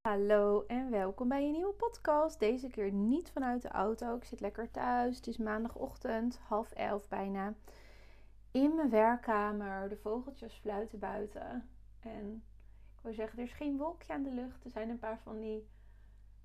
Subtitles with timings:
[0.00, 2.38] Hallo en welkom bij een nieuwe podcast.
[2.38, 4.16] Deze keer niet vanuit de auto.
[4.16, 5.16] Ik zit lekker thuis.
[5.16, 7.54] Het is maandagochtend, half elf bijna.
[8.50, 9.88] In mijn werkkamer.
[9.88, 11.68] De vogeltjes fluiten buiten.
[12.00, 12.44] En
[12.96, 14.64] ik wil zeggen, er is geen wolkje aan de lucht.
[14.64, 15.68] Er zijn een paar van die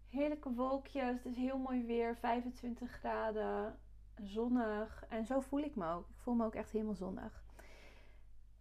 [0.08, 1.24] heerlijke wolkjes.
[1.24, 2.16] Het is heel mooi weer.
[2.16, 3.80] 25 graden.
[4.24, 5.06] Zonnig.
[5.10, 6.10] En zo voel ik me ook.
[6.10, 7.45] Ik voel me ook echt helemaal zonnig.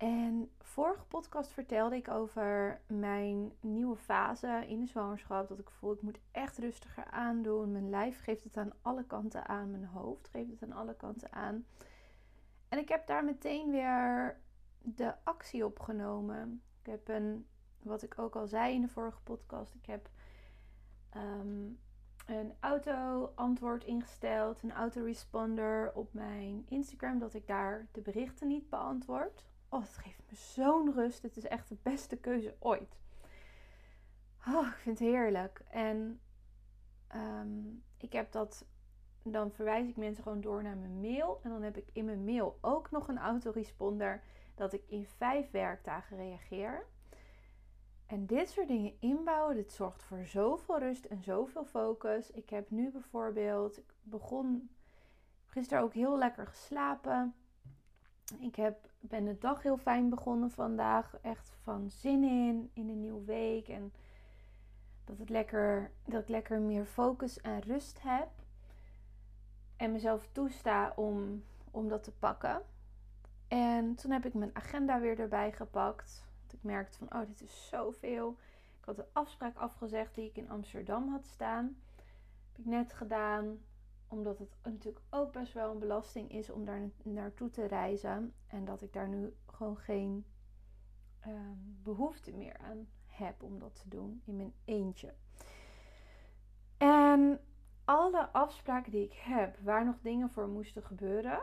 [0.04, 5.48] En vorige podcast vertelde ik over mijn nieuwe fase in de zwangerschap.
[5.48, 7.72] Dat ik voel, ik moet echt rustiger aandoen.
[7.72, 9.70] Mijn lijf geeft het aan alle kanten aan.
[9.70, 11.66] Mijn hoofd geeft het aan alle kanten aan.
[12.68, 14.40] En ik heb daar meteen weer
[14.78, 16.62] de actie op genomen.
[16.80, 17.46] Ik heb een,
[17.82, 20.10] wat ik ook al zei in de vorige podcast, ik heb
[21.10, 21.66] ehm,
[22.26, 29.44] een auto-antwoord ingesteld, een autoresponder op mijn Instagram, dat ik daar de berichten niet beantwoord.
[29.74, 31.22] Oh, het geeft me zo'n rust.
[31.22, 32.98] Het is echt de beste keuze ooit.
[34.46, 35.62] Oh, ik vind het heerlijk.
[35.70, 36.20] En
[37.06, 38.66] ehm, ik heb dat.
[39.22, 41.40] Dan verwijs ik mensen gewoon door naar mijn mail.
[41.42, 44.22] En dan heb ik in mijn mail ook nog een autoresponder.
[44.54, 46.86] Dat ik in vijf werkdagen reageer.
[48.06, 52.30] En dit soort dingen inbouwen, dit zorgt voor zoveel rust en zoveel focus.
[52.30, 54.70] Ik heb nu bijvoorbeeld, ik begon
[55.46, 57.34] gisteren ook heel lekker geslapen.
[58.38, 61.16] Ik heb, ben de dag heel fijn begonnen vandaag.
[61.22, 63.68] Echt van zin in, in een nieuwe week.
[63.68, 63.92] En
[65.04, 68.28] dat, het lekker, dat ik lekker meer focus en rust heb.
[69.76, 72.62] En mezelf toesta om, om dat te pakken.
[73.48, 76.24] En toen heb ik mijn agenda weer erbij gepakt.
[76.46, 78.36] Dat ik merkte van, oh, dit is zoveel.
[78.78, 81.76] Ik had de afspraak afgezegd die ik in Amsterdam had staan.
[82.52, 83.58] Heb ik net gedaan
[84.14, 88.34] omdat het natuurlijk ook best wel een belasting is om daar naartoe te reizen.
[88.46, 90.24] En dat ik daar nu gewoon geen
[91.20, 95.14] ehm, behoefte meer aan heb om dat te doen in mijn eentje.
[96.76, 97.40] En
[97.84, 101.40] alle afspraken die ik heb, waar nog dingen voor moesten gebeuren.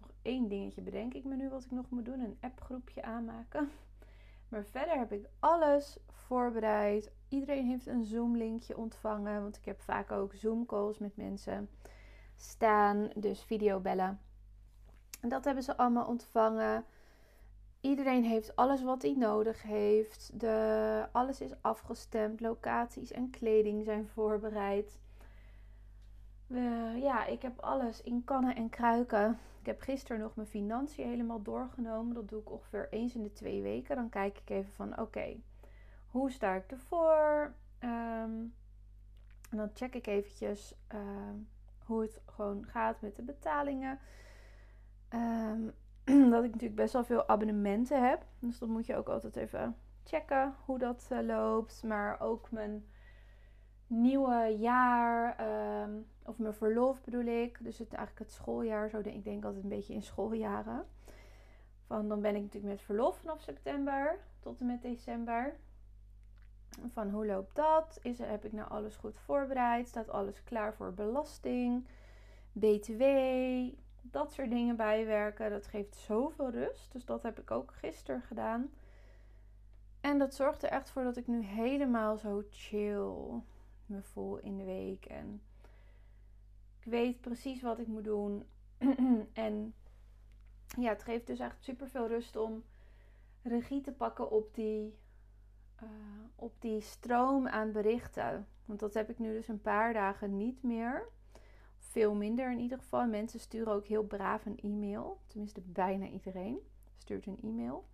[0.00, 3.70] Nog één dingetje bedenk ik me nu wat ik nog moet doen: een appgroepje aanmaken.
[4.48, 7.12] Maar verder heb ik alles voorbereid.
[7.28, 9.42] Iedereen heeft een Zoom-linkje ontvangen.
[9.42, 11.68] Want ik heb vaak ook Zoom-calls met mensen
[12.36, 14.20] staan, dus videobellen.
[15.20, 16.84] En dat hebben ze allemaal ontvangen.
[17.80, 20.40] Iedereen heeft alles wat hij nodig heeft.
[20.40, 22.40] De, alles is afgestemd.
[22.40, 24.98] Locaties en kleding zijn voorbereid.
[26.96, 29.38] ja, ik heb alles in kannen en kruiken.
[29.60, 32.14] Ik heb gisteren nog mijn financiën helemaal doorgenomen.
[32.14, 33.96] Dat doe ik ongeveer eens in de twee weken.
[33.96, 35.36] Dan kijk ik even van oké,
[36.06, 37.54] hoe sta ik ervoor?
[37.80, 38.54] Um,
[39.50, 41.36] en dan check ik eventjes ehm,
[41.84, 43.98] hoe het gewoon gaat met de betalingen.
[45.08, 45.60] Ehm,
[46.32, 48.26] dat ik natuurlijk best wel veel abonnementen heb.
[48.38, 51.82] Dus dat moet je ook altijd even checken hoe dat uh, loopt.
[51.82, 52.86] Maar ook mijn
[53.86, 55.92] nieuwe jaar, ehm,
[56.24, 57.58] of mijn verlof bedoel ik.
[57.60, 58.90] Dus het, eigenlijk het schooljaar.
[58.90, 60.86] Zo denk ik denk altijd een beetje in schooljaren.
[61.86, 65.56] Van dan ben ik natuurlijk met verlof vanaf september tot en met december.
[66.92, 67.98] Van hoe loopt dat?
[68.02, 69.88] Is, heb ik nou alles goed voorbereid?
[69.88, 71.86] Staat alles klaar voor belasting?
[72.52, 73.02] BTW?
[74.02, 75.50] Dat soort dingen bijwerken.
[75.50, 76.92] Dat geeft zoveel rust.
[76.92, 78.70] Dus dat heb ik ook gisteren gedaan.
[80.00, 83.42] En dat zorgt er echt voor dat ik nu helemaal zo chill
[83.86, 85.04] me voel in de week.
[85.04, 85.42] En
[86.80, 88.44] ik weet precies wat ik moet doen.
[89.32, 89.74] en
[90.78, 92.64] ja, het geeft dus echt super veel rust om
[93.42, 94.94] regie te pakken op die
[95.84, 95.90] eh,
[96.36, 98.46] op die stroom aan berichten.
[98.64, 101.08] Want dat heb ik nu dus een paar dagen niet meer.
[101.78, 103.06] Veel minder in ieder geval.
[103.06, 105.20] Mensen sturen ook heel braaf een e-mail.
[105.26, 106.58] Tenminste, bijna iedereen
[106.98, 107.84] stuurt een e-mail.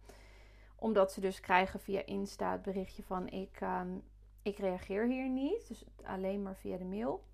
[0.77, 3.99] Omdat ze dus krijgen via Insta het berichtje van ik, ehm,
[4.43, 5.69] ik reageer hier niet.
[5.69, 7.25] Dus alleen maar via de mail.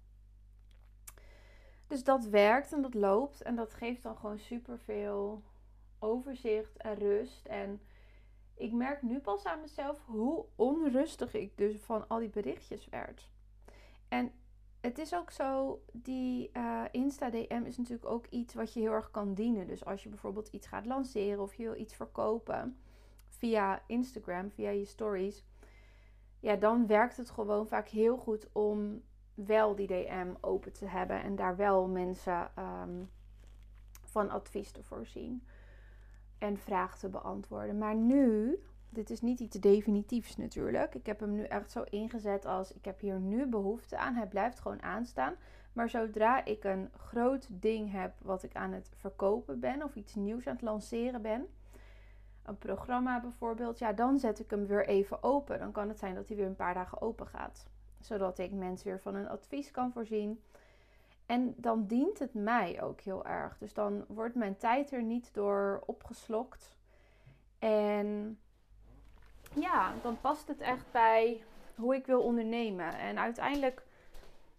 [1.87, 3.43] Dus dat werkt en dat loopt.
[3.43, 5.43] En dat geeft dan gewoon super veel
[5.99, 7.47] overzicht en rust.
[7.47, 7.81] En
[8.56, 13.31] ik merk nu pas aan mezelf hoe onrustig ik dus van al die berichtjes werd.
[14.09, 14.33] En
[14.81, 19.10] het is ook zo, die uh, Insta-DM is natuurlijk ook iets wat je heel erg
[19.10, 19.66] kan dienen.
[19.66, 22.78] Dus als je bijvoorbeeld iets gaat lanceren of je wil iets verkopen
[23.28, 25.45] via Instagram, via je stories.
[26.41, 29.03] Ja, dan werkt het gewoon vaak heel goed om
[29.34, 33.10] wel die DM open te hebben en daar wel mensen um,
[34.04, 35.47] van advies te voorzien
[36.38, 37.78] en vragen te beantwoorden.
[37.78, 40.94] Maar nu, dit is niet iets definitiefs natuurlijk.
[40.94, 44.15] Ik heb hem nu echt zo ingezet als ik heb hier nu behoefte aan.
[44.15, 45.34] Hij blijft gewoon aanstaan.
[45.72, 50.15] Maar zodra ik een groot ding heb wat ik aan het verkopen ben of iets
[50.15, 51.47] nieuws aan het lanceren ben,
[52.47, 55.59] een programma bijvoorbeeld, ja, dan zet ik hem weer even open.
[55.59, 57.66] Dan kan het zijn dat hij weer een paar dagen open gaat,
[58.00, 60.41] zodat ik mensen weer van een advies kan voorzien.
[61.27, 63.59] En dan dient het mij ook heel erg.
[63.59, 66.77] Dus dan wordt mijn tijd er niet door opgeslokt.
[67.59, 68.39] En
[69.55, 71.43] ja, dan past het echt bij
[71.75, 72.99] hoe ik wil ondernemen.
[72.99, 73.83] En uiteindelijk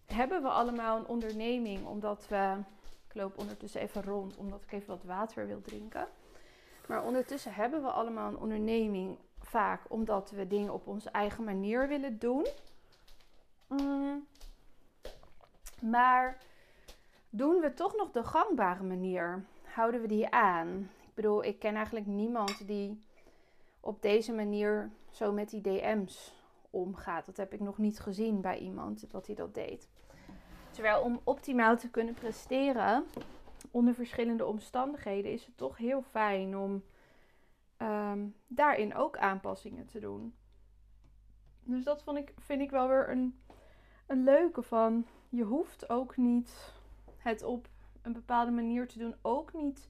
[0.06, 2.56] hebben we allemaal een onderneming omdat we.
[3.08, 6.08] Ik loop ondertussen even rond omdat ik even wat water wil drinken.
[6.88, 11.88] Maar ondertussen hebben we allemaal een onderneming vaak omdat we dingen op onze eigen manier
[11.88, 12.48] willen doen.
[13.68, 14.28] Mm.
[15.82, 16.38] Maar
[17.30, 19.46] doen we toch nog de gangbare manier?
[19.64, 20.90] Houden we die aan?
[21.02, 23.04] Ik bedoel, ik ken eigenlijk niemand die
[23.80, 26.36] op deze manier zo met die DM's
[26.70, 27.26] omgaat.
[27.26, 29.90] Dat heb ik nog niet gezien bij iemand dat hij dat deed.
[30.72, 33.04] Terwijl om optimaal te kunnen presteren
[33.72, 36.84] onder verschillende omstandigheden is het toch heel fijn om
[37.78, 40.36] ehm, daarin ook aanpassingen te doen.
[41.64, 43.42] Dus dat vond ik, vind ik wel weer een,
[44.08, 45.06] een leuke van.
[45.30, 46.74] Je hoeft ook niet
[47.28, 47.68] het op
[48.02, 49.16] een bepaalde manier te doen.
[49.22, 49.90] Ook niet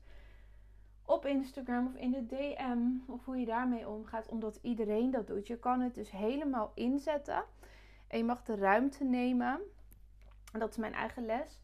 [1.05, 5.47] op Instagram of in de DM of hoe je daarmee omgaat, omdat iedereen dat doet.
[5.47, 7.43] Je kan het dus helemaal inzetten
[8.07, 9.59] en je mag de ruimte nemen.
[10.51, 11.61] Dat is mijn eigen les.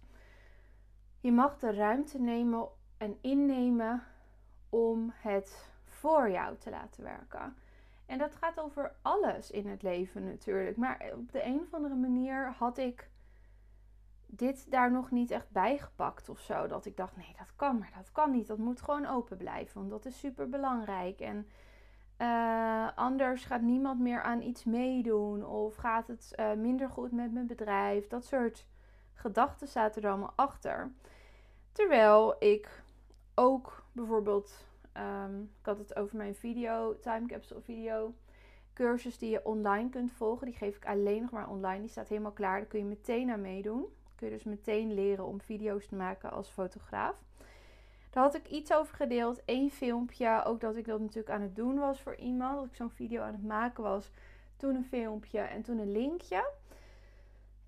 [1.19, 2.67] Je mag de ruimte nemen
[2.97, 4.03] en innemen
[4.69, 7.55] om het voor jou te laten werken.
[8.05, 10.77] En dat gaat over alles in het leven natuurlijk.
[10.77, 13.09] Maar op de een of andere manier had ik
[14.37, 16.67] dit daar nog niet echt bijgepakt of zo.
[16.67, 18.47] Dat ik dacht, nee, dat kan, maar dat kan niet.
[18.47, 21.19] Dat moet gewoon open blijven, want dat is super belangrijk.
[21.19, 21.47] En
[22.17, 27.33] uh, anders gaat niemand meer aan iets meedoen of gaat het uh, minder goed met
[27.33, 28.07] mijn bedrijf.
[28.07, 28.65] Dat soort
[29.13, 30.91] gedachten zaten er allemaal achter.
[31.71, 32.83] Terwijl ik
[33.35, 34.65] ook bijvoorbeeld,
[34.97, 38.13] um, ik had het over mijn video, time capsule video,
[38.73, 40.45] cursus die je online kunt volgen.
[40.45, 41.79] Die geef ik alleen nog maar online.
[41.79, 42.57] Die staat helemaal klaar.
[42.57, 43.85] Daar kun je meteen aan meedoen
[44.23, 47.15] je dus meteen leren om video's te maken als fotograaf.
[48.09, 49.41] Daar had ik iets over gedeeld.
[49.45, 50.43] Eén filmpje.
[50.43, 52.55] Ook dat ik dat natuurlijk aan het doen was voor iemand.
[52.55, 54.11] Dat ik zo'n video aan het maken was.
[54.57, 56.51] Toen een filmpje en toen een linkje.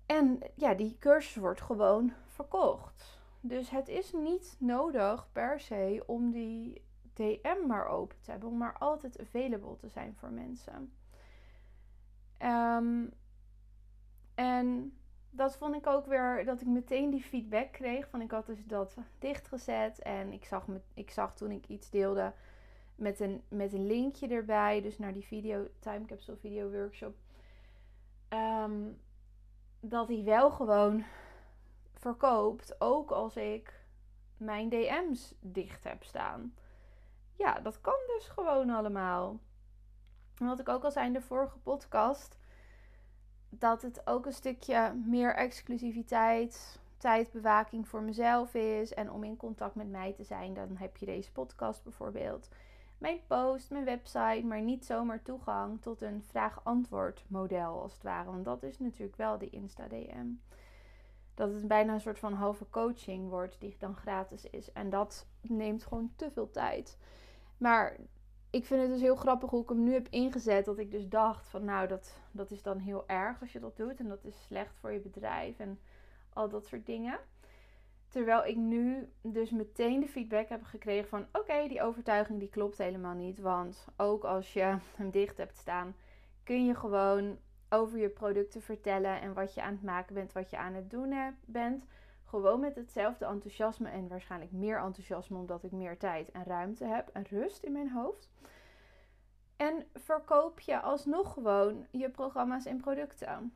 [0.06, 3.18] En ja, die cursus wordt gewoon verkocht.
[3.40, 6.82] Dus het is niet nodig per se om die
[7.14, 8.48] DM maar open te hebben.
[8.48, 10.92] Om maar altijd available te zijn voor mensen.
[12.42, 13.12] Um,
[14.34, 14.96] en
[15.36, 18.08] dat vond ik ook weer dat ik meteen die feedback kreeg.
[18.08, 19.98] Van ik had dus dat dichtgezet.
[19.98, 22.32] En ik zag, me, ik zag toen ik iets deelde
[22.94, 24.82] met een, met een linkje erbij.
[24.82, 27.16] Dus naar die video, time capsule video workshop.
[28.28, 28.82] Ehm,
[29.80, 31.04] dat hij wel gewoon
[31.94, 32.80] verkoopt.
[32.80, 33.80] Ook als ik
[34.36, 36.54] mijn DM's dicht heb staan.
[37.34, 39.40] Ja, dat kan dus gewoon allemaal.
[40.36, 42.38] Wat ik ook al zei in de vorige podcast
[43.58, 48.94] dat het ook een stukje meer exclusiviteit, tijdbewaking voor mezelf is.
[48.94, 52.48] En om in contact met mij te zijn, dan heb je deze podcast bijvoorbeeld.
[52.98, 58.30] Mijn post, mijn website, maar niet zomaar toegang tot een vraag-antwoord model als het ware.
[58.30, 60.26] Want dat is natuurlijk wel die Insta-DM.
[61.34, 64.72] Dat het bijna een soort van halve coaching wordt die dan gratis is.
[64.72, 66.98] En dat neemt gewoon te veel tijd.
[67.56, 67.96] Maar
[68.50, 70.64] ik vind het dus heel grappig hoe ik hem nu heb ingezet.
[70.64, 73.76] Dat ik dus dacht van nou, dat, dat is dan heel erg als je dat
[73.76, 73.98] doet.
[74.00, 75.78] En dat is slecht voor je bedrijf en
[76.32, 77.18] al dat soort dingen.
[78.08, 82.78] Terwijl ik nu dus meteen de feedback heb gekregen van oké, die overtuiging die klopt
[82.78, 83.40] helemaal niet.
[83.40, 85.94] Want ook als je hem dicht hebt staan,
[86.44, 90.50] kun je gewoon over je producten vertellen en wat je aan het maken bent, wat
[90.50, 91.84] je aan het doen bent.
[92.36, 97.08] Gewoon met hetzelfde enthousiasme en waarschijnlijk meer enthousiasme omdat ik meer tijd en ruimte heb
[97.12, 98.30] en rust in mijn hoofd.
[99.56, 103.54] En verkoop je alsnog gewoon je programma's en producten.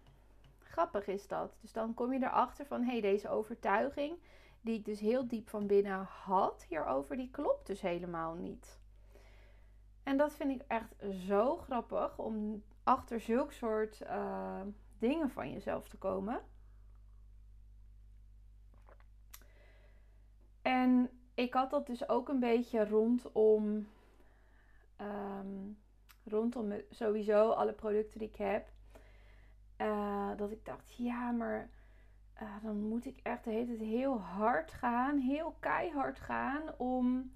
[0.58, 1.56] Grappig is dat.
[1.60, 4.18] Dus dan kom je erachter van hé, hey, deze overtuiging
[4.60, 8.78] die ik dus heel diep van binnen had hierover, die klopt dus helemaal niet.
[10.02, 10.94] En dat vind ik echt
[11.26, 14.60] zo grappig om achter zulk soort uh,
[14.98, 16.40] dingen van jezelf te komen.
[20.70, 23.88] En ik had dat dus ook een beetje rondom,
[25.00, 25.78] um,
[26.24, 28.68] rondom sowieso alle producten die ik heb.
[29.78, 31.70] Uh, dat ik dacht, ja, maar
[32.42, 37.32] uh, dan moet ik echt de heel hard gaan, heel keihard gaan om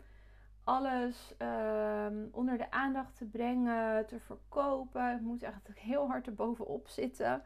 [0.64, 5.14] alles um, onder de aandacht te brengen, te verkopen.
[5.14, 7.42] Ik moet echt heel hard erbovenop zitten.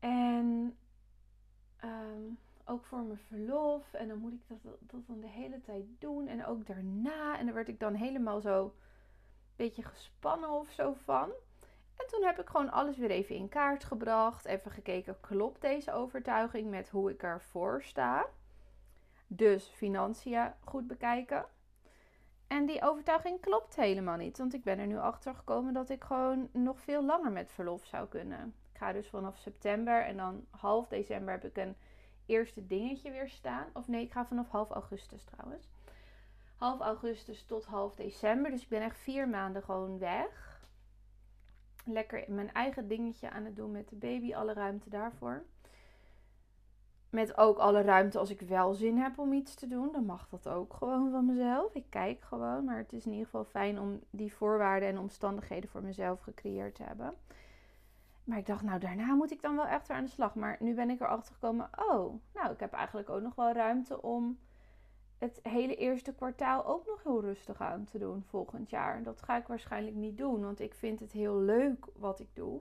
[0.00, 0.76] En
[1.84, 3.92] um, ook voor mijn verlof.
[3.92, 6.28] En dan moet ik dat, dat dan de hele tijd doen.
[6.28, 7.38] En ook daarna.
[7.38, 8.72] En daar werd ik dan helemaal zo een
[9.56, 11.30] beetje gespannen of zo van.
[11.96, 14.44] En toen heb ik gewoon alles weer even in kaart gebracht.
[14.44, 18.26] Even gekeken, klopt deze overtuiging met hoe ik ervoor sta?
[19.26, 21.46] Dus financiën goed bekijken.
[22.46, 24.38] En die overtuiging klopt helemaal niet.
[24.38, 27.84] Want ik ben er nu achter gekomen dat ik gewoon nog veel langer met verlof
[27.84, 28.54] zou kunnen.
[28.72, 31.76] Ik ga dus vanaf september en dan half december heb ik een
[32.32, 33.66] eerste dingetje weer staan.
[33.72, 35.68] Of nee, ik ga vanaf half augustus trouwens.
[36.56, 38.50] Half augustus tot half december.
[38.50, 40.60] Dus ik ben echt vier maanden gewoon weg.
[41.84, 44.34] Lekker mijn eigen dingetje aan het doen met de baby.
[44.34, 45.44] Alle ruimte daarvoor.
[47.10, 49.92] Met ook alle ruimte als ik wel zin heb om iets te doen.
[49.92, 51.74] Dan mag dat ook gewoon van mezelf.
[51.74, 52.64] Ik kijk gewoon.
[52.64, 56.74] Maar het is in ieder geval fijn om die voorwaarden en omstandigheden voor mezelf gecreëerd
[56.74, 57.14] te hebben.
[58.24, 60.34] Maar ik dacht, nou daarna moet ik dan wel echt weer aan de slag.
[60.34, 64.02] Maar nu ben ik erachter gekomen, oh, nou ik heb eigenlijk ook nog wel ruimte
[64.02, 64.38] om
[65.18, 69.02] het hele eerste kwartaal ook nog heel rustig aan te doen volgend jaar.
[69.02, 72.60] Dat ga ik waarschijnlijk niet doen, want ik vind het heel leuk wat ik doe.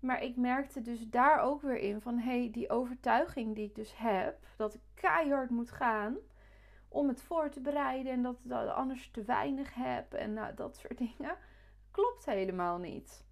[0.00, 3.74] Maar ik merkte dus daar ook weer in van hé, hey, die overtuiging die ik
[3.74, 6.16] dus heb, dat ik keihard moet gaan
[6.88, 10.76] om het voor te bereiden en dat ik anders te weinig heb en nou, dat
[10.76, 11.36] soort dingen,
[11.90, 13.25] klopt helemaal niet.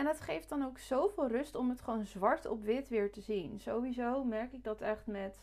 [0.00, 3.20] En het geeft dan ook zoveel rust om het gewoon zwart op wit weer te
[3.20, 3.60] zien.
[3.60, 5.38] Sowieso merk ik dat echt met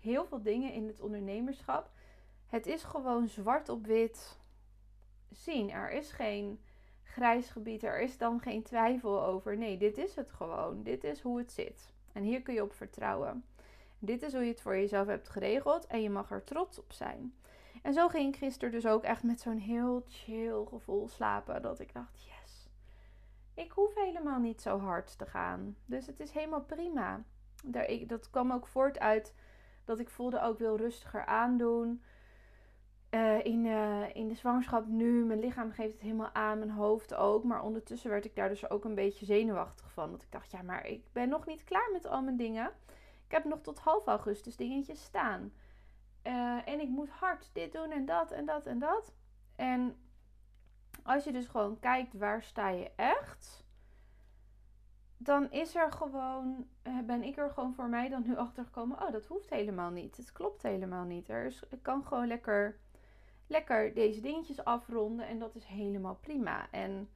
[0.00, 1.90] heel veel dingen in het ondernemerschap.
[2.46, 4.38] Het is gewoon zwart op wit
[5.30, 5.70] zien.
[5.70, 6.60] Er is geen
[7.02, 7.82] grijs gebied.
[7.82, 9.56] Er is dan geen twijfel over.
[9.56, 10.82] Nee, dit is het gewoon.
[10.82, 11.92] Dit is hoe het zit.
[12.12, 13.44] En hier kun je op vertrouwen.
[13.98, 16.92] Dit is hoe je het voor jezelf hebt geregeld en je mag er trots op
[16.92, 17.34] zijn.
[17.82, 21.62] En zo ging ik gisteren dus ook echt met zo'n heel chill gevoel slapen.
[21.62, 22.24] Dat ik dacht,
[23.60, 25.76] ik hoef helemaal niet zo hard te gaan.
[25.84, 27.24] Dus het is helemaal prima.
[28.06, 29.34] Dat kwam ook voort uit
[29.84, 32.02] dat ik voelde ook wil rustiger aandoen.
[33.10, 37.14] Uh, in, uh, in de zwangerschap nu, mijn lichaam geeft het helemaal aan, mijn hoofd
[37.14, 37.44] ook.
[37.44, 40.10] Maar ondertussen werd ik daar dus ook een beetje zenuwachtig van.
[40.10, 42.70] Dat ik dacht, ja, maar ik ben nog niet klaar met al mijn dingen.
[43.26, 45.52] Ik heb nog tot half augustus dingetjes staan.
[46.26, 49.14] Uh, en ik moet hard dit doen en dat en dat en dat.
[49.56, 49.96] En
[51.02, 53.64] als je dus gewoon kijkt waar sta je echt,
[55.16, 56.68] dan is er gewoon,
[57.04, 59.02] ben ik er gewoon voor mij dan nu achter gekomen.
[59.02, 60.16] Oh, dat hoeft helemaal niet.
[60.16, 61.28] Het klopt helemaal niet.
[61.28, 62.78] Er is, ik kan gewoon lekker
[63.50, 65.26] lekker deze dingetjes afronden.
[65.26, 66.70] En dat is helemaal prima.
[66.70, 67.08] En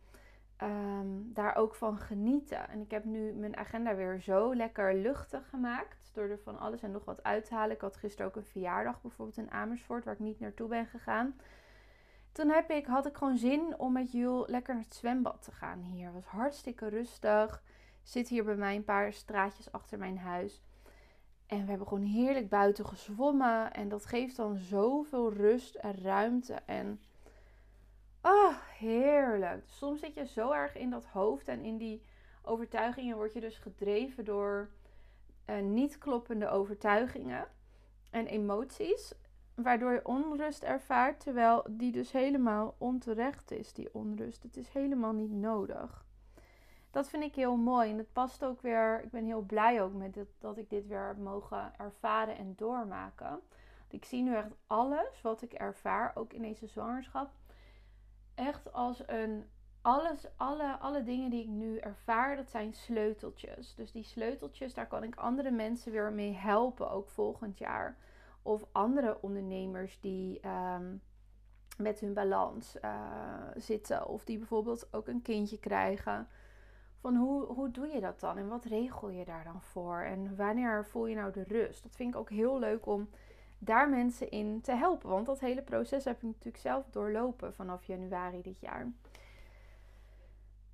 [0.57, 2.69] ehm, daar ook van genieten.
[2.69, 6.11] En ik heb nu mijn agenda weer zo lekker luchtig gemaakt.
[6.13, 7.75] Door er van alles en nog wat uit te halen.
[7.75, 10.05] Ik had gisteren ook een verjaardag bijvoorbeeld in Amersfoort.
[10.05, 11.35] Waar ik niet naartoe ben gegaan.
[12.35, 15.53] Toen heb ik, had ik gewoon zin om met Jul lekker naar het zwembad te
[15.53, 16.05] gaan hier.
[16.05, 17.63] Het was hartstikke rustig.
[18.03, 20.61] Zit hier bij mij een paar straatjes achter mijn huis.
[21.47, 23.73] En we hebben gewoon heerlijk buiten gezwommen.
[23.73, 26.55] En dat geeft dan zoveel rust en ruimte.
[26.55, 27.01] En
[28.21, 29.65] ah, heerlijk.
[29.67, 32.03] Soms zit je zo erg in dat hoofd en in die
[32.43, 34.71] overtuigingen word je dus gedreven door
[35.47, 37.47] uh, niet kloppende overtuigingen
[38.11, 39.15] en emoties.
[39.55, 44.43] Waardoor je onrust ervaart, terwijl die dus helemaal onterecht is, die onrust.
[44.43, 46.05] Het is helemaal niet nodig
[46.95, 47.91] dat vind ik heel mooi.
[47.91, 49.03] En het past ook weer.
[49.03, 52.55] Ik ben heel blij ook met dit, dat ik dit weer heb mogen ervaren en
[52.57, 53.41] doormaken.
[53.89, 57.31] Ik zie nu echt alles wat ik ervaar, ook in deze zwangerschap,
[58.35, 59.45] echt als een.
[59.83, 63.75] Alles, alle, alle dingen die ik nu ervaar, dat zijn sleuteltjes.
[63.75, 67.97] Dus die sleuteltjes, daar kan ik andere mensen weer mee helpen, ook volgend jaar.
[68.47, 70.97] Of andere ondernemers die ehm,
[71.77, 72.91] met hun balans uh,
[73.57, 74.07] zitten.
[74.07, 76.29] Of die bijvoorbeeld ook een kindje krijgen
[77.01, 80.37] van hoe, hoe doe je dat dan en wat regel je daar dan voor en
[80.37, 81.83] wanneer voel je nou de rust?
[81.83, 83.09] Dat vind ik ook heel leuk om
[83.59, 87.85] daar mensen in te helpen, want dat hele proces heb ik natuurlijk zelf doorlopen vanaf
[87.85, 88.93] januari dit jaar.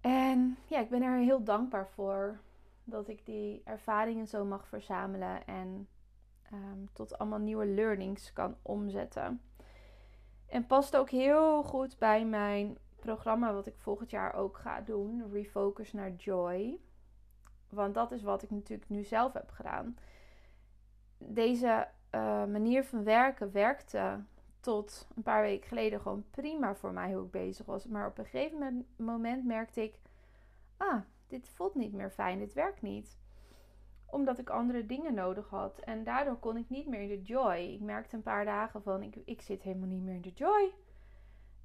[0.01, 2.39] En ja, ik ben er heel dankbaar voor
[2.85, 5.89] dat ik die ervaringen zo mag verzamelen en
[6.51, 9.41] ehm, tot allemaal nieuwe learnings kan omzetten.
[10.47, 15.33] En past ook heel goed bij mijn programma wat ik volgend jaar ook ga doen,
[15.33, 16.81] Refocus naar Joy.
[17.69, 19.99] Want dat is wat ik natuurlijk nu zelf heb gedaan.
[21.19, 24.21] Deze uh, manier van werken werkte
[24.61, 27.87] tot een paar weken geleden gewoon prima voor mij hoe ik bezig was.
[27.87, 29.95] Maar op een gegeven moment merkte ik:
[30.77, 33.19] ah, dit voelt niet meer fijn, dit werkt niet.
[34.11, 35.79] Omdat ik andere dingen nodig had.
[35.79, 37.57] En daardoor kon ik niet meer in de joy.
[37.57, 40.73] Ik merkte een paar dagen van: ik, ik zit helemaal niet meer in de joy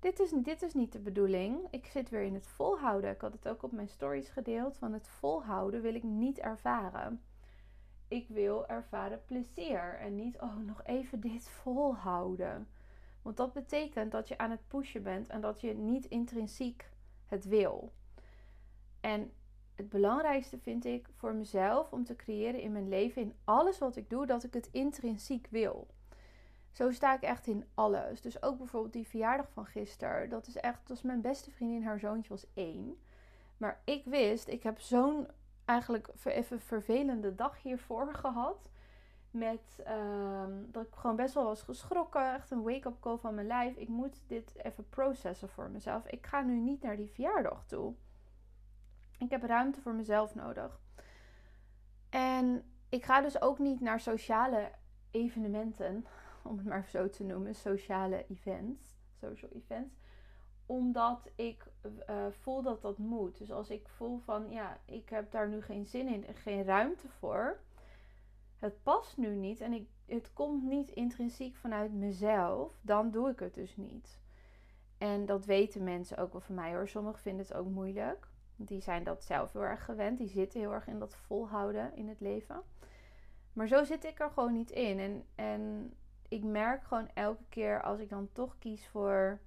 [0.06, 1.68] dit is, dit is niet de bedoeling.
[1.70, 3.10] Ik zit weer in het volhouden.
[3.10, 4.78] Ik had het ook op mijn stories gedeeld.
[4.78, 7.22] Van het volhouden wil ik niet ervaren.
[8.08, 9.98] ik wil ervaren plezier.
[10.00, 12.68] En niet, oh, nog even dit volhouden.
[13.22, 16.90] Want dat betekent dat je aan het pushen bent en dat je niet intrinsiek
[17.26, 17.92] het wil.
[19.00, 19.32] En
[19.76, 23.96] het belangrijkste vind ik voor mezelf om te creëren in mijn leven, in alles wat
[23.96, 25.88] ik doe, dat ik het intrinsiek wil.
[26.72, 28.22] Zo sta ik echt in alles.
[28.22, 30.30] Dus ook bijvoorbeeld die verjaardag van gisteren.
[30.30, 32.98] Dat is echt, dat was mijn beste vriendin, haar zoontje was één.
[33.58, 35.28] Maar ik wist, ik heb zo'n
[35.66, 38.70] eigenlijk even vervelende dag hiervoor gehad.
[39.32, 42.34] Met uh, dat ik gewoon best wel was geschrokken.
[42.34, 43.76] Echt een wake-up call van mijn lijf.
[43.76, 46.08] Ik moet dit even processen voor mezelf.
[46.08, 47.94] Ik ga nu niet naar die verjaardag toe.
[49.20, 50.80] Ik heb ruimte voor mezelf nodig.
[52.10, 54.72] En ik ga dus ook niet naar sociale
[55.12, 56.06] evenementen,
[56.44, 59.96] om het maar zo te noemen, sociale events, social events,
[60.66, 61.66] omdat ik
[62.10, 63.38] uh, voel dat dat moet.
[63.38, 66.64] Dus als ik voel van ja, ik heb daar nu geen zin in en geen
[66.64, 67.60] ruimte voor,
[68.58, 73.40] het past nu niet en ik, het komt niet intrinsiek vanuit mezelf, dan doe ik
[73.40, 74.20] het dus niet.
[74.98, 76.88] En dat weten mensen ook wel van mij hoor.
[76.88, 78.28] Sommigen vinden het ook moeilijk.
[78.56, 80.18] Die zijn dat zelf heel erg gewend.
[80.18, 82.62] Die zitten heel erg in dat volhouden in het leven.
[83.54, 85.00] Maar zo zit ik er gewoon niet in.
[85.00, 85.94] En, en
[86.28, 89.40] ik merk gewoon elke keer als ik dan toch kies voor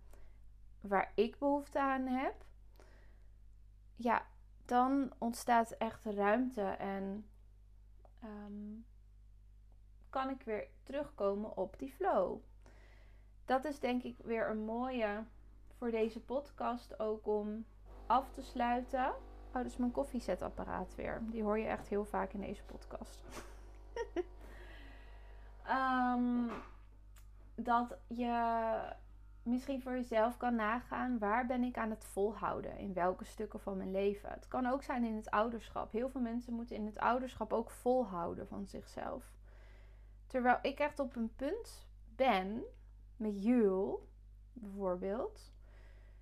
[0.80, 2.34] waar ik behoefte aan heb.
[3.96, 4.26] Ja,
[4.64, 7.28] dan ontstaat echt ruimte en
[8.20, 8.80] ehm,
[10.10, 12.38] kan ik weer terugkomen op die flow.
[13.44, 15.24] Dat is denk ik weer een mooie
[15.76, 17.64] voor deze podcast ook om
[18.08, 19.06] af te sluiten.
[19.48, 21.20] Oh, dat is mijn koffiezetapparaat weer.
[21.22, 23.24] Die hoor je echt heel vaak in deze podcast.
[25.70, 26.50] um,
[27.70, 28.78] dat je
[29.42, 33.76] misschien voor jezelf kan nagaan waar ben ik aan het volhouden in welke stukken van
[33.76, 34.30] mijn leven.
[34.30, 35.92] Het kan ook zijn in het ouderschap.
[35.92, 39.32] Heel veel mensen moeten in het ouderschap ook volhouden van zichzelf.
[40.26, 42.62] Terwijl ik echt op een punt ben
[43.16, 44.08] met Jul
[44.52, 45.52] bijvoorbeeld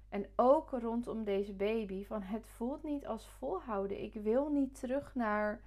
[0.09, 4.03] en ook rondom deze baby, van het voelt niet als volhouden.
[4.03, 5.61] Ik wil niet terug naar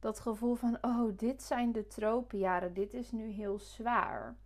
[0.00, 4.36] dat gevoel van, oh, dit zijn de tropenjaren, dit is nu heel zwaar.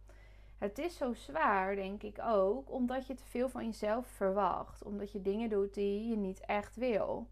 [0.59, 4.83] Het is zo zwaar, denk ik ook, omdat je te veel van jezelf verwacht.
[4.83, 7.29] Omdat je dingen doet die je niet echt wil.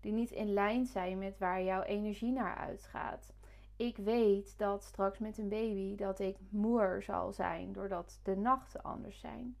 [0.00, 3.32] Die niet in lijn zijn met waar jouw energie naar uitgaat.
[3.76, 8.82] Ik weet dat straks met een baby dat ik moer zal zijn, doordat de nachten
[8.82, 9.56] anders zijn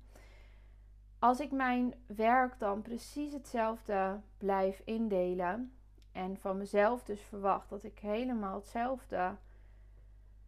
[1.22, 5.72] als ik mijn werk dan precies hetzelfde blijf indelen
[6.12, 9.36] en van mezelf dus verwacht dat ik helemaal hetzelfde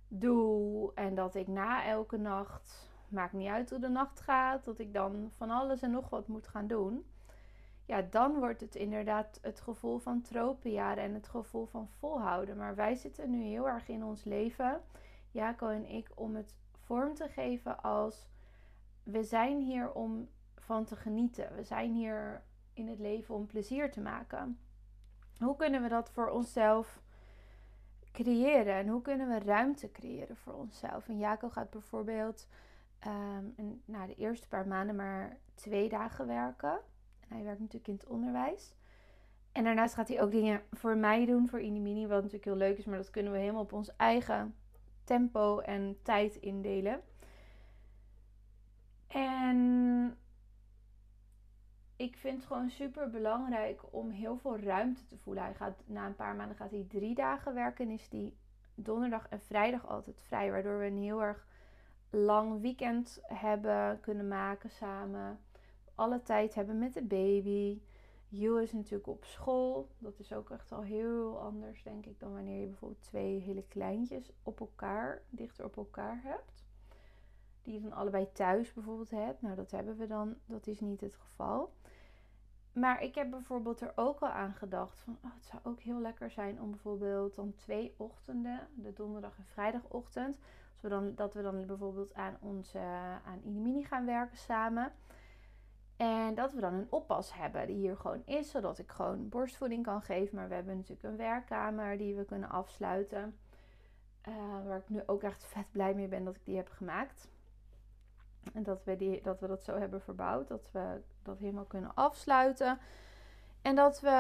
[0.08, 4.78] doe en dat ik na elke nacht, maakt niet uit hoe de nacht gaat, dat
[4.78, 7.06] ik dan van alles en nog wat moet gaan doen.
[7.84, 12.56] Ja, dan wordt het inderdaad het gevoel van tropenjaren en het gevoel van volhouden.
[12.56, 14.80] Maar wij zitten nu heel erg in ons leven,
[15.30, 18.26] Jaco en ik, om het vorm te geven als
[19.02, 20.28] we zijn hier om
[20.64, 21.54] van te genieten.
[21.54, 24.58] We zijn hier in het leven om plezier te maken.
[25.38, 27.02] Hoe kunnen we dat voor onszelf
[28.12, 31.08] creëren en hoe kunnen we ruimte creëren voor onszelf?
[31.08, 32.48] En Jaco gaat bijvoorbeeld
[33.06, 36.78] um, na de eerste paar maanden maar twee dagen werken.
[37.20, 38.74] En hij werkt natuurlijk in het onderwijs.
[39.52, 42.78] En daarnaast gaat hij ook dingen voor mij doen, voor Inimini, wat natuurlijk heel leuk
[42.78, 44.54] is, maar dat kunnen we helemaal op ons eigen
[45.04, 47.00] tempo en tijd indelen.
[49.06, 50.18] En
[52.04, 55.44] ik vind het gewoon super belangrijk om heel veel ruimte te voelen.
[55.44, 58.36] Hij gaat na een paar maanden gaat hij drie dagen werken en is die
[58.74, 60.50] donderdag en vrijdag altijd vrij.
[60.50, 61.46] Waardoor we een heel erg
[62.10, 65.40] lang weekend hebben kunnen maken samen.
[65.94, 67.80] Alle tijd hebben met de baby.
[68.28, 69.88] Jules is natuurlijk op school.
[69.98, 73.64] Dat is ook echt al heel anders, denk ik, dan wanneer je bijvoorbeeld twee hele
[73.68, 76.64] kleintjes op elkaar, dichter op elkaar hebt.
[77.62, 79.42] Die je dan allebei thuis bijvoorbeeld hebt.
[79.42, 80.34] Nou, dat hebben we dan.
[80.46, 81.72] Dat is niet het geval.
[82.74, 86.00] Maar ik heb bijvoorbeeld er ook al aan gedacht van oh, het zou ook heel
[86.00, 90.38] lekker zijn om bijvoorbeeld dan twee ochtenden, de donderdag en vrijdagochtend,
[91.14, 92.78] dat we dan bijvoorbeeld aan onze
[93.24, 94.92] aan Inimini gaan werken samen.
[95.96, 99.84] En dat we dan een oppas hebben die hier gewoon is, zodat ik gewoon borstvoeding
[99.84, 100.36] kan geven.
[100.36, 103.38] Maar we hebben natuurlijk een werkkamer die we kunnen afsluiten.
[104.28, 107.28] Uh, waar ik nu ook echt vet blij mee ben dat ik die heb gemaakt.
[108.52, 110.48] En dat we, die, dat we dat zo hebben verbouwd.
[110.48, 112.78] Dat we dat helemaal kunnen afsluiten.
[113.62, 114.10] En dat we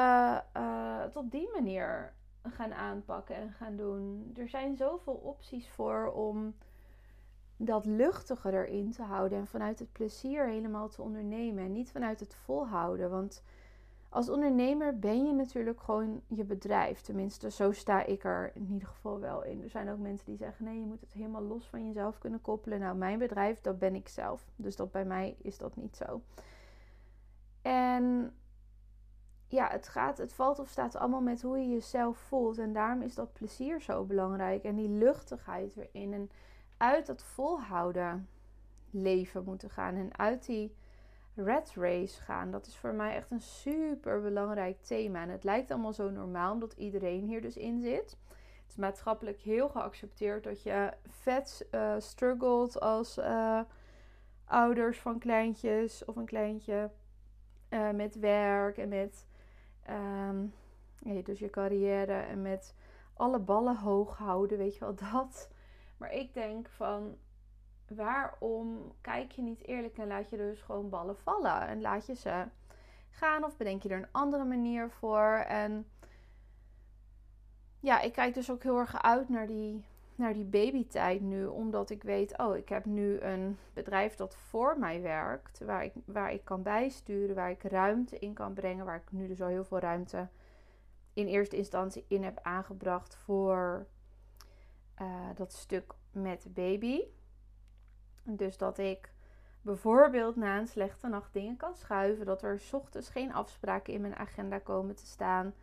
[1.02, 4.32] het op die manier gaan aanpakken en gaan doen.
[4.36, 6.54] Er zijn zoveel opties voor om
[7.56, 9.38] dat luchtiger erin te houden.
[9.38, 11.64] En vanuit het plezier helemaal te ondernemen.
[11.64, 13.10] En niet vanuit het volhouden.
[13.10, 13.42] Want
[14.14, 17.00] als ondernemer ben je natuurlijk gewoon je bedrijf.
[17.00, 19.62] Tenminste, zo sta ik er in ieder geval wel in.
[19.62, 22.40] Er zijn ook mensen die zeggen: nee, je moet het helemaal los van jezelf kunnen
[22.40, 22.80] koppelen.
[22.80, 24.44] Nou, mijn bedrijf, dat ben ik zelf.
[24.56, 26.20] Dus dat bij mij is dat niet zo.
[27.62, 28.34] En
[29.48, 32.58] ja, het gaat, het valt of staat allemaal met hoe je jezelf voelt.
[32.58, 34.64] En daarom is dat plezier zo belangrijk.
[34.64, 36.12] En die luchtigheid erin.
[36.12, 36.30] En
[36.76, 38.28] uit dat volhouden
[38.90, 39.94] leven moeten gaan.
[39.94, 40.74] En uit die
[41.34, 42.50] red race gaan.
[42.50, 45.22] Dat is voor mij echt een super belangrijk thema.
[45.22, 48.16] En het lijkt allemaal zo normaal, omdat iedereen hier dus in zit.
[48.62, 53.60] Het is maatschappelijk heel geaccepteerd dat je vet uh, struggelt als uh,
[54.44, 56.90] ouders van kleintjes of een kleintje
[57.70, 59.26] uh, met werk en met
[61.04, 62.74] ja, dus je carrière en met
[63.14, 65.50] alle ballen hoog houden, weet je wel dat.
[65.96, 67.16] Maar ik denk van
[67.88, 72.14] waarom kijk je niet eerlijk en laat je dus gewoon ballen vallen en laat je
[72.14, 72.44] ze
[73.10, 75.86] gaan of bedenk je er een andere manier voor en
[77.84, 81.46] ja, ik kijk dus ook heel erg uit naar die, naar die babytijd nu.
[81.46, 85.58] Omdat ik weet, oh, ik heb nu een bedrijf dat voor mij werkt.
[85.58, 88.84] Waar ik, waar ik kan bijsturen, waar ik ruimte in kan brengen.
[88.84, 90.28] Waar ik nu dus al heel veel ruimte
[91.12, 93.86] in eerste instantie in heb aangebracht voor
[95.02, 97.00] uh, dat stuk met baby.
[98.24, 99.12] Dus dat ik
[99.62, 102.26] bijvoorbeeld na een slechte nacht dingen kan schuiven.
[102.26, 105.54] Dat er ochtends geen afspraken in mijn agenda komen te staan.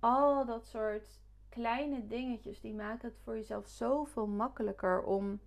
[0.00, 5.40] Al dat soort kleine dingetjes die maken het voor jezelf zoveel makkelijker om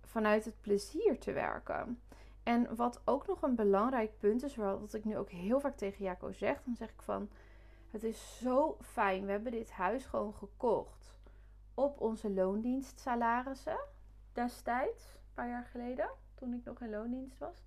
[0.00, 2.00] vanuit het plezier te werken.
[2.42, 6.04] En wat ook nog een belangrijk punt is, wat ik nu ook heel vaak tegen
[6.04, 7.28] Jaco zeg, dan zeg ik van:
[7.90, 9.24] Het is zo fijn.
[9.24, 11.14] We hebben dit huis gewoon gekocht
[11.74, 13.78] op onze loondienstsalarissen
[14.32, 17.64] destijds paar jaar geleden, toen ik nog in loondienst was.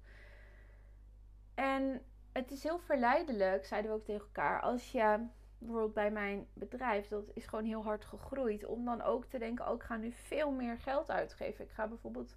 [1.55, 2.01] En
[2.32, 5.27] het is heel verleidelijk, zeiden we ook tegen elkaar, als je
[5.58, 9.67] bijvoorbeeld bij mijn bedrijf, dat is gewoon heel hard gegroeid, om dan ook te denken,
[9.67, 11.65] oh, ik ga nu veel meer geld uitgeven.
[11.65, 12.36] Ik ga bijvoorbeeld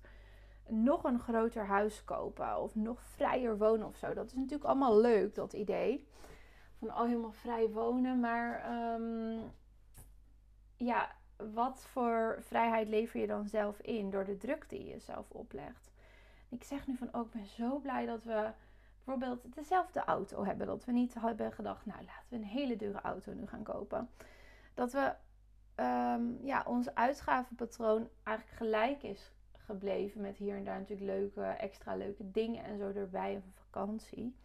[0.68, 4.14] nog een groter huis kopen of nog vrijer wonen of zo.
[4.14, 6.07] Dat is natuurlijk allemaal leuk, dat idee.
[6.79, 8.21] Van al oh, helemaal vrij wonen.
[8.21, 9.53] Maar um,
[10.77, 11.11] ja,
[11.52, 15.90] wat voor vrijheid lever je dan zelf in door de druk die je zelf oplegt?
[16.48, 18.50] Ik zeg nu van ook, oh, ben zo blij dat we
[18.94, 20.66] bijvoorbeeld dezelfde auto hebben.
[20.66, 24.09] Dat we niet hebben gedacht, nou laten we een hele dure auto nu gaan kopen.
[24.74, 25.14] Dat we
[25.76, 30.20] um, ja, ons uitgavenpatroon eigenlijk gelijk is gebleven.
[30.20, 33.37] Met hier en daar natuurlijk leuke, extra leuke dingen en zo erbij.
[33.37, 34.37] Of een vakantie.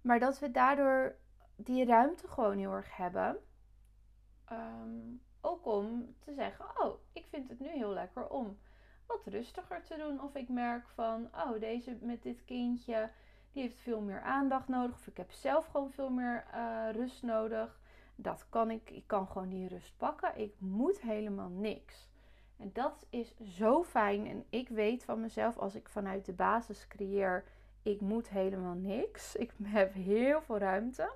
[0.00, 1.16] Maar dat we daardoor
[1.56, 3.36] die ruimte gewoon heel erg hebben.
[4.52, 8.58] Um, ook om te zeggen, oh, ik vind het nu heel lekker om
[9.06, 10.22] wat rustiger te doen.
[10.22, 13.10] Of ik merk van, oh, deze met dit kindje,
[13.52, 14.96] die heeft veel meer aandacht nodig.
[14.96, 17.80] Of ik heb zelf gewoon veel meer uh, rust nodig.
[18.14, 20.38] Dat kan ik, ik kan gewoon die rust pakken.
[20.38, 22.08] Ik moet helemaal niks.
[22.56, 24.26] En dat is zo fijn.
[24.26, 27.44] En ik weet van mezelf, als ik vanuit de basis creëer,
[27.82, 29.36] ik moet helemaal niks.
[29.44, 31.12] Ik heb heel veel ruimte.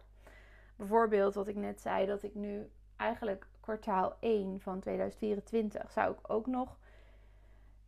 [0.76, 6.30] Bijvoorbeeld wat ik net zei, dat ik nu eigenlijk kwartaal 1 van 2024 zou ik
[6.30, 6.78] ook nog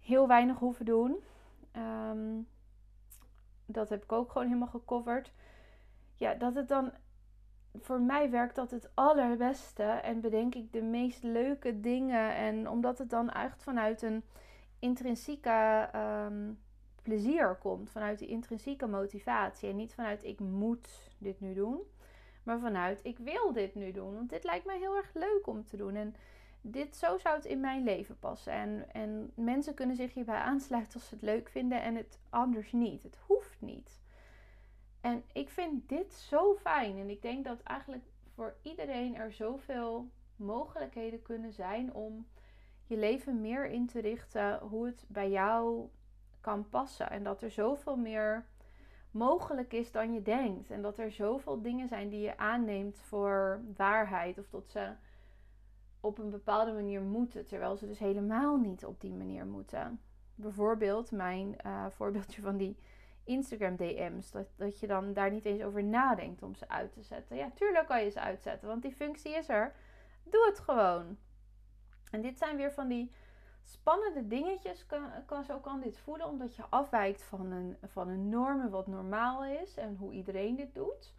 [0.00, 1.16] heel weinig hoeven doen.
[1.72, 2.40] Ehm,
[3.66, 5.32] dat heb ik ook gewoon helemaal gecoverd.
[6.14, 6.92] Ja, dat het dan
[7.80, 12.34] voor mij werkt dat het allerbeste en bedenk ik de meest leuke dingen.
[12.34, 14.22] En omdat het dan echt vanuit een
[14.78, 16.52] intrinsieke ehm,
[17.02, 21.80] plezier komt, vanuit die intrinsieke motivatie en niet vanuit ik moet dit nu doen
[22.44, 24.14] maar vanuit ik wil dit nu doen.
[24.14, 25.94] Want dit lijkt mij heel erg leuk om te doen.
[25.94, 26.14] En
[26.60, 28.52] dit, zo zou het in mijn leven passen.
[28.52, 32.72] En, en mensen kunnen zich hierbij aansluiten als ze het leuk vinden en het anders
[32.72, 33.02] niet.
[33.02, 34.00] Het hoeft niet.
[35.00, 36.98] En ik vind dit zo fijn.
[36.98, 38.04] En ik denk dat eigenlijk
[38.34, 42.26] voor iedereen er zoveel mogelijkheden kunnen zijn om
[42.86, 45.88] je leven meer in te richten hoe het bij jou
[46.40, 47.10] kan passen.
[47.10, 48.46] En dat er zoveel meer
[49.14, 50.70] mogelijk is dan je denkt.
[50.70, 54.38] En dat er zoveel dingen zijn die je aanneemt voor waarheid.
[54.38, 54.92] Of dat ze
[56.00, 57.46] op een bepaalde manier moeten.
[57.46, 60.00] Terwijl ze dus helemaal niet op die manier moeten.
[60.34, 62.76] Bijvoorbeeld mijn uh, voorbeeldje van die
[63.24, 64.30] Instagram DM's.
[64.30, 67.36] Dat, dat je dan daar niet eens over nadenkt om ze uit te zetten.
[67.36, 68.68] Ja, tuurlijk kan je ze uitzetten.
[68.68, 69.74] Want die functie is er.
[70.22, 71.16] Doe het gewoon.
[72.10, 73.10] En dit zijn weer van die
[73.64, 78.28] spannende dingetjes kan, kan, zo kan dit voelen, omdat je afwijkt van een, van een
[78.28, 81.14] norm wat normaal is en hoe iedereen dit doet.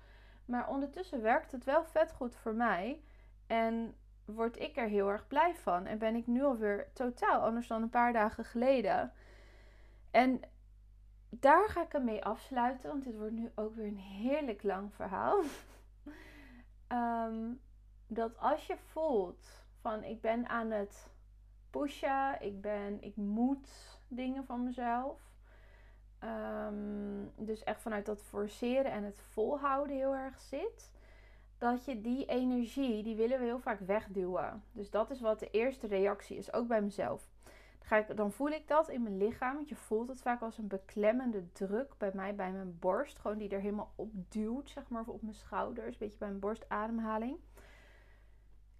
[0.46, 3.02] Maar ondertussen werkt het wel vet goed voor mij
[3.48, 5.86] en word ik er heel erg blij van.
[5.86, 9.12] En ben ik nu alweer totaal anders dan een paar dagen geleden.
[10.12, 10.40] En
[11.30, 14.94] daar ga ik hem mee afsluiten, want dit wordt nu ook weer een heerlijk lang
[14.94, 15.42] verhaal.
[16.88, 17.54] ehm,
[18.08, 21.10] dat als je voelt van ik ben aan het
[21.80, 25.20] pushen, ik ben, ik moet dingen van mezelf.
[26.20, 30.94] Ehm, dus echt vanuit dat forceren en het volhouden heel erg zit.
[31.58, 34.64] Dat je die energie, die willen we heel vaak wegduwen.
[34.72, 37.28] Dus dat is wat de eerste reactie is, ook bij mezelf.
[37.78, 39.56] Dan, ga ik, dan voel ik dat in mijn lichaam.
[39.56, 43.20] Want je voelt het vaak als een beklemmende druk bij mij, bij mijn borst.
[43.20, 45.94] Gewoon die er helemaal op duwt, zeg maar, op mijn schouders.
[45.94, 47.38] Een beetje bij mijn borstademhaling.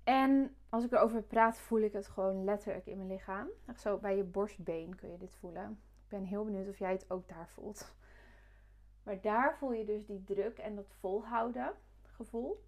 [0.06, 3.48] En als ik erover praat, voel ik het gewoon letterlijk in mijn lichaam.
[3.78, 5.72] Zo bij je borstbeen kun je dit voelen.
[6.04, 7.94] Ik ben heel benieuwd of jij het ook daar voelt.
[9.04, 12.66] Maar daar voel je dus die druk en dat volhouden gevoel.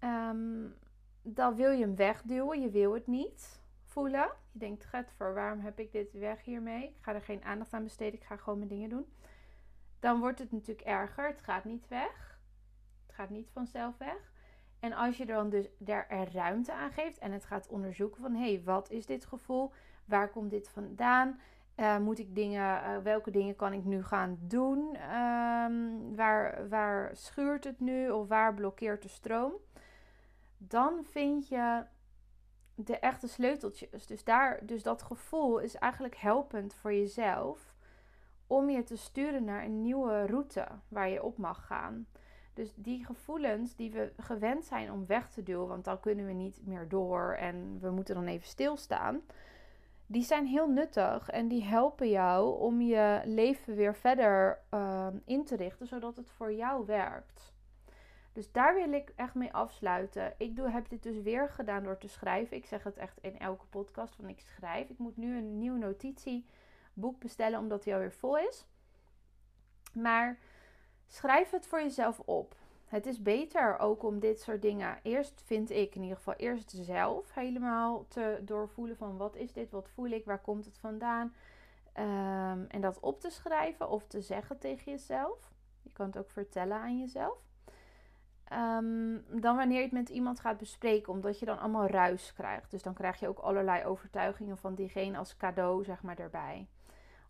[0.00, 0.74] Um,
[1.22, 2.60] dan wil je hem wegduwen.
[2.60, 4.30] Je wil het niet voelen.
[4.52, 6.84] Je denkt, voor waarom heb ik dit weg hiermee?
[6.84, 8.14] Ik ga er geen aandacht aan besteden.
[8.14, 9.12] Ik ga gewoon mijn dingen doen.
[9.98, 11.26] Dan wordt het natuurlijk erger.
[11.26, 12.38] Het gaat niet weg.
[13.06, 14.32] Het gaat niet vanzelf weg.
[14.84, 18.34] En als je dan dus daar er ruimte aan geeft en het gaat onderzoeken van
[18.34, 19.72] hé, hey, wat is dit gevoel?
[20.04, 21.40] Waar komt dit vandaan?
[21.76, 24.78] Uh, moet ik dingen, uh, welke dingen kan ik nu gaan doen?
[25.16, 29.52] Um, waar, waar schuurt het nu of waar blokkeert de stroom?
[30.58, 31.84] Dan vind je
[32.74, 34.06] de echte sleuteltjes.
[34.06, 37.74] Dus, daar, dus dat gevoel is eigenlijk helpend voor jezelf
[38.46, 42.06] om je te sturen naar een nieuwe route waar je op mag gaan.
[42.54, 46.32] Dus die gevoelens die we gewend zijn om weg te duwen, want dan kunnen we
[46.32, 49.22] niet meer door en we moeten dan even stilstaan,
[50.06, 55.44] die zijn heel nuttig en die helpen jou om je leven weer verder ehm, in
[55.44, 57.52] te richten, zodat het voor jou werkt.
[58.32, 60.34] Dus daar wil ik echt mee afsluiten.
[60.38, 62.56] Ik doe, heb dit dus weer gedaan door te schrijven.
[62.56, 64.88] Ik zeg het echt in elke podcast van ik schrijf.
[64.88, 68.66] Ik moet nu een nieuw notitieboek bestellen omdat hij alweer vol is.
[69.92, 70.38] Maar
[71.14, 72.54] schrijf het voor jezelf op.
[72.86, 76.70] Het is beter ook om dit soort dingen eerst, vind ik in ieder geval, eerst
[76.70, 81.34] zelf helemaal te doorvoelen van wat is dit, wat voel ik, waar komt het vandaan.
[81.98, 85.52] Um, en dat op te schrijven of te zeggen tegen jezelf.
[85.82, 87.38] Je kan het ook vertellen aan jezelf.
[88.52, 92.70] Um, dan wanneer je het met iemand gaat bespreken, omdat je dan allemaal ruis krijgt.
[92.70, 96.66] Dus dan krijg je ook allerlei overtuigingen van diegene als cadeau, zeg maar, erbij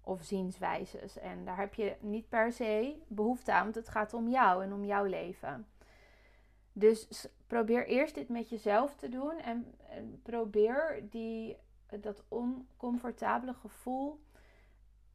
[0.04, 1.18] of zienswijzes.
[1.18, 4.72] En daar heb je niet per se behoefte aan, want het gaat om jou en
[4.72, 5.66] om jouw leven.
[6.72, 9.74] Dus probeer eerst dit met jezelf te doen en,
[10.22, 11.56] probeer die,
[12.00, 14.20] dat oncomfortabele gevoel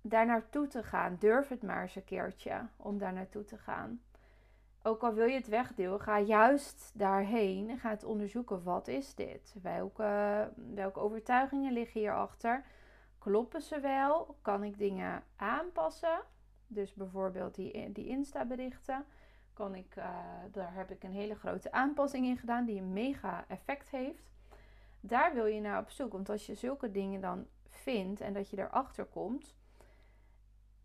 [0.01, 1.15] daar naartoe te gaan.
[1.19, 4.01] Durf het maar eens een keertje om daar naartoe te gaan.
[4.83, 8.63] Ook al wil je het wegduwen, ga juist daarheen en ga het onderzoeken.
[8.63, 9.55] Wat is dit?
[9.61, 12.65] Welke, welke overtuigingen liggen hierachter?
[13.19, 14.37] Kloppen ze wel?
[14.41, 16.21] Kan ik dingen aanpassen?
[16.67, 19.05] Dus bijvoorbeeld die, die Insta-berichten.
[19.53, 20.05] Kan ik, uh,
[20.51, 24.31] daar heb ik een hele grote aanpassing in gedaan die een mega effect heeft.
[24.99, 26.11] Daar wil je naar op zoek.
[26.11, 29.55] Want als je zulke dingen dan vindt en dat je erachter komt,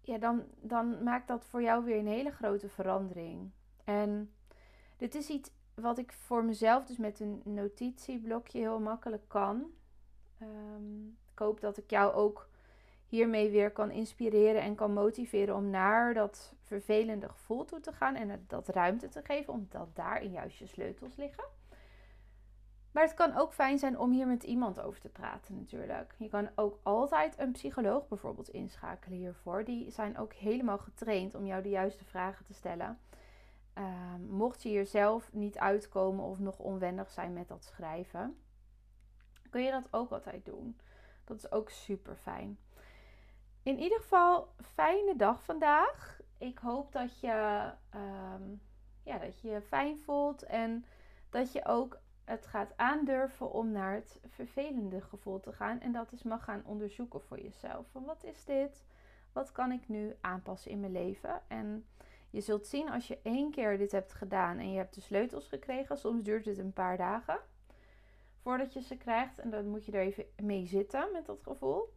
[0.01, 3.51] ja, dan, dan maakt dat voor jou weer een hele grote verandering.
[3.85, 4.35] En
[4.97, 9.64] dit is iets wat ik voor mezelf dus met een notitieblokje heel makkelijk kan.
[10.42, 12.49] Um, ik hoop dat ik jou ook
[13.09, 18.14] hiermee weer kan inspireren en kan motiveren om naar dat vervelende gevoel toe te gaan
[18.14, 21.44] en dat ruimte te geven, omdat daarin juist je sleutels liggen.
[22.90, 26.14] Maar het kan ook fijn zijn om hier met iemand over te praten natuurlijk.
[26.18, 29.64] Je kan ook altijd een psycholoog bijvoorbeeld inschakelen hiervoor.
[29.64, 32.99] Die zijn ook helemaal getraind om jou de juiste vragen te stellen.
[33.79, 38.37] Uh, mocht je hier zelf niet uitkomen of nog onwendig zijn met dat schrijven,
[39.51, 40.77] kun je dat ook altijd doen.
[41.25, 42.59] Dat is ook super fijn.
[43.63, 46.21] In ieder geval, fijne dag vandaag.
[46.39, 48.61] Ik hoop dat je, um,
[49.03, 50.85] ja, dat je je fijn voelt en
[51.31, 55.81] dat je ook het gaat aandurven om naar het vervelende gevoel te gaan.
[55.81, 57.87] En dat is mag gaan onderzoeken voor jezelf.
[57.91, 58.85] Van wat is dit?
[59.33, 61.43] Wat kan ik nu aanpassen in mijn leven?
[61.49, 61.87] En
[62.31, 65.49] je zult zien als je één keer dit hebt gedaan en je hebt de sleutels
[65.49, 65.97] gekregen.
[65.97, 67.39] Soms duurt het een paar dagen
[68.44, 69.38] voordat je ze krijgt.
[69.38, 71.92] En dan moet je er even mee zitten met dat gevoel.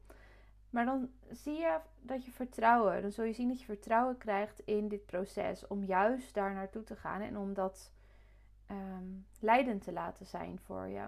[0.70, 4.60] Maar dan zie je dat je vertrouwen, dan zul je zien dat je vertrouwen krijgt
[4.66, 5.68] in dit proces.
[5.68, 7.92] Om juist daar naartoe te gaan en om dat
[8.72, 11.06] um, leidend te laten zijn voor je.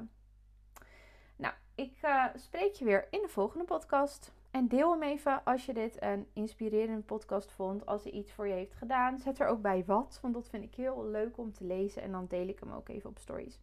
[1.35, 4.31] Nou, ik uh, spreek je weer in de volgende podcast.
[4.51, 7.85] En deel hem even als je dit een inspirerende podcast vond.
[7.85, 9.19] Als hij iets voor je heeft gedaan.
[9.19, 12.01] Zet er ook bij wat, want dat vind ik heel leuk om te lezen.
[12.01, 13.59] En dan deel ik hem ook even op stories.